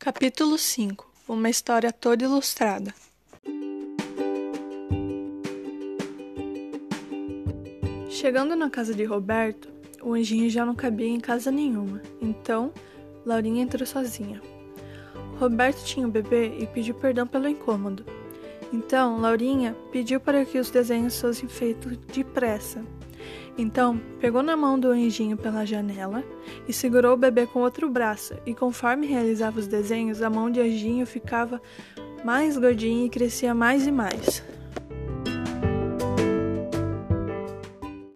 [0.00, 2.94] Capítulo 5 Uma história toda ilustrada.
[8.08, 9.68] Chegando na casa de Roberto,
[10.00, 12.72] o anjinho já não cabia em casa nenhuma, então
[13.26, 14.40] Laurinha entrou sozinha.
[15.36, 18.06] Roberto tinha o bebê e pediu perdão pelo incômodo.
[18.72, 22.84] Então, Laurinha pediu para que os desenhos fossem feitos depressa
[23.58, 26.22] então, pegou na mão do anjinho pela janela
[26.68, 30.60] e segurou o bebê com outro braço, e conforme realizava os desenhos, a mão de
[30.60, 31.60] anjinho ficava
[32.24, 34.44] mais gordinha e crescia mais e mais.